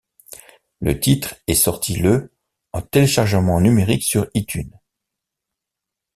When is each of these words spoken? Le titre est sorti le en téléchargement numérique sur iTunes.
Le 0.79 0.99
titre 0.99 1.35
est 1.45 1.53
sorti 1.53 1.95
le 1.95 2.33
en 2.73 2.81
téléchargement 2.81 3.61
numérique 3.61 4.01
sur 4.01 4.27
iTunes. 4.33 4.75